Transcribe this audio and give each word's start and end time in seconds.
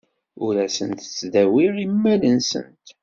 Ur 0.45 0.55
asent-ttdawiɣ 0.65 1.73
lmal-nsent. 1.89 2.85